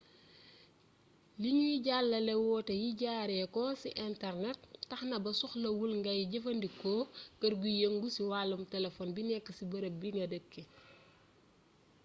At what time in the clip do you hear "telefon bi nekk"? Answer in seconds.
8.73-9.47